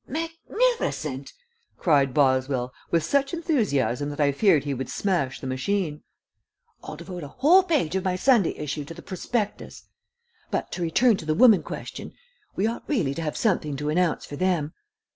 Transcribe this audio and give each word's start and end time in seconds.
"Magnificent!" 0.07 1.31
cried 1.77 2.11
Boswell, 2.11 2.73
with 2.89 3.03
such 3.03 3.35
enthusiasm 3.35 4.09
that 4.09 4.19
I 4.19 4.31
feared 4.31 4.63
he 4.63 4.73
would 4.73 4.89
smash 4.89 5.39
the 5.39 5.45
machine. 5.45 6.01
"I'll 6.83 6.95
devote 6.95 7.21
a 7.21 7.27
whole 7.27 7.61
page 7.61 7.95
of 7.95 8.03
my 8.03 8.15
Sunday 8.15 8.57
issue 8.57 8.83
to 8.85 8.95
the 8.95 9.03
prospectus 9.03 9.83
but, 10.49 10.71
to 10.71 10.81
return 10.81 11.17
to 11.17 11.25
the 11.27 11.35
woman 11.35 11.61
question, 11.61 12.13
we 12.55 12.65
ought 12.65 12.89
really 12.89 13.13
to 13.13 13.21
have 13.21 13.37
something 13.37 13.77
to 13.77 13.89
announce 13.89 14.25
for 14.25 14.37
them. 14.37 14.73